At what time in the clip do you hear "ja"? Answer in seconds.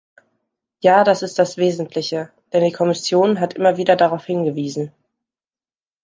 0.79-1.03